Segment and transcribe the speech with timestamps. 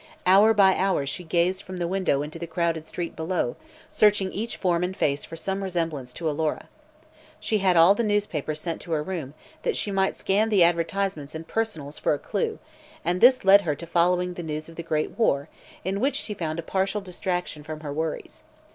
[0.25, 3.55] Hour by hour she gazed from the window into the crowded street below,
[3.87, 6.69] searching each form and face for some resemblance to Alora.
[7.39, 11.35] She had all the newspapers sent to her room, that she might scan the advertisements
[11.35, 12.57] and "personals" for a clew,
[13.05, 15.49] and this led her to following the news of the Great War,
[15.85, 18.41] in which she found a partial distraction from her worries.